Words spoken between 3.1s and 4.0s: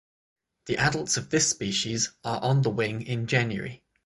January.